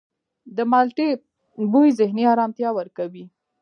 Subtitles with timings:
[0.55, 1.09] د مالټې
[1.71, 3.25] بوی ذهني آرامتیا ورکوي.